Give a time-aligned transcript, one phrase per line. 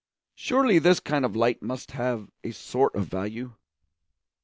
[0.33, 3.53] Surely this kind of light must have a sort of value.